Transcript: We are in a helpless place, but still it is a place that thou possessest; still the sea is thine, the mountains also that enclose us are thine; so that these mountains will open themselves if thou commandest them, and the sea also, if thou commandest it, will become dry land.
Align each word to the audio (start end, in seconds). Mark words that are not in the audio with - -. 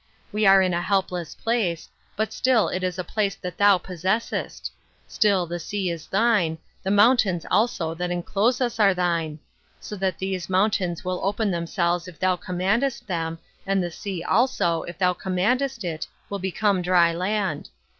We 0.31 0.47
are 0.47 0.63
in 0.63 0.73
a 0.73 0.81
helpless 0.81 1.35
place, 1.35 1.87
but 2.15 2.33
still 2.33 2.69
it 2.69 2.81
is 2.83 2.97
a 2.97 3.03
place 3.03 3.35
that 3.35 3.59
thou 3.59 3.77
possessest; 3.77 4.71
still 5.07 5.45
the 5.45 5.59
sea 5.59 5.91
is 5.91 6.07
thine, 6.07 6.57
the 6.81 6.89
mountains 6.89 7.45
also 7.51 7.93
that 7.93 8.09
enclose 8.09 8.61
us 8.61 8.79
are 8.79 8.95
thine; 8.95 9.37
so 9.79 9.95
that 9.97 10.17
these 10.17 10.49
mountains 10.49 11.05
will 11.05 11.21
open 11.23 11.51
themselves 11.51 12.07
if 12.07 12.17
thou 12.17 12.35
commandest 12.35 13.05
them, 13.05 13.37
and 13.67 13.83
the 13.83 13.91
sea 13.91 14.23
also, 14.23 14.81
if 14.85 14.97
thou 14.97 15.13
commandest 15.13 15.83
it, 15.83 16.07
will 16.31 16.39
become 16.39 16.81
dry 16.81 17.13
land. 17.13 17.69